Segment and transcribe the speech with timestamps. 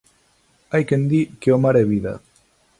[0.71, 2.13] Hai quen di que o mar é vida.